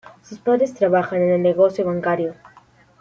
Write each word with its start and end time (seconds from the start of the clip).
Sus 0.23 0.39
padres 0.39 0.73
trabajan 0.73 1.21
en 1.21 1.29
el 1.29 1.41
negocio 1.43 1.85
bancario. 1.85 2.33